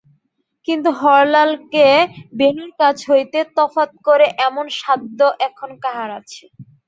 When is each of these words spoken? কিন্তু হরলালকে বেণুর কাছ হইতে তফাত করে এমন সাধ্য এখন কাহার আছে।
কিন্তু 0.67 0.89
হরলালকে 0.99 1.87
বেণুর 2.37 2.71
কাছ 2.79 2.97
হইতে 3.09 3.39
তফাত 3.57 3.91
করে 4.07 4.25
এমন 4.47 4.65
সাধ্য 4.79 5.19
এখন 5.47 5.69
কাহার 5.83 6.09
আছে। 6.19 6.43